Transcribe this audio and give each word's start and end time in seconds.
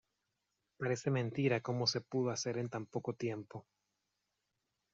Parece 0.79 1.11
mentira 1.11 1.61
como 1.61 1.85
se 1.85 2.01
pudo 2.01 2.31
hacer 2.31 2.57
en 2.57 2.69
tan 2.69 2.87
poco 2.87 3.13
tiempo. 3.13 3.67